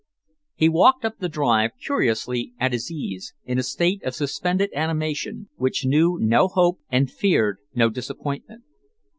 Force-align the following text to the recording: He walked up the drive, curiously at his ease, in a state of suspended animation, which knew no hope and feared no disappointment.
He 0.55 0.67
walked 0.67 1.05
up 1.05 1.19
the 1.19 1.29
drive, 1.29 1.77
curiously 1.79 2.53
at 2.59 2.71
his 2.71 2.89
ease, 2.91 3.35
in 3.45 3.59
a 3.59 3.61
state 3.61 4.01
of 4.01 4.15
suspended 4.15 4.71
animation, 4.73 5.49
which 5.57 5.85
knew 5.85 6.17
no 6.19 6.47
hope 6.47 6.79
and 6.89 7.07
feared 7.11 7.59
no 7.75 7.87
disappointment. 7.91 8.63